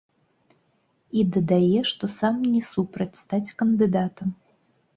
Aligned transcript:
І 1.19 1.25
дадае, 1.35 1.79
што 1.91 2.11
сам 2.17 2.35
не 2.55 2.63
супраць 2.71 3.21
стаць 3.23 3.55
кандыдатам. 3.63 4.37